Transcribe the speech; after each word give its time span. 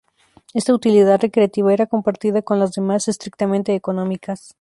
Esta 0.55 0.73
utilidad 0.73 1.21
recreativa 1.21 1.71
era 1.71 1.85
compartida 1.85 2.41
con 2.41 2.57
las 2.57 2.71
demás 2.73 3.07
estrictamente 3.07 3.75
económicas. 3.75 4.49